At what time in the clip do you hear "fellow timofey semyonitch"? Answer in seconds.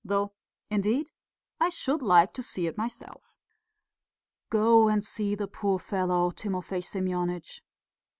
5.77-7.63